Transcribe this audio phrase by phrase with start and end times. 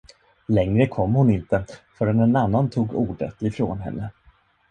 [0.47, 1.65] Längre kom hon inte,
[1.97, 4.09] förrän en annan tog ordet ifrån henne.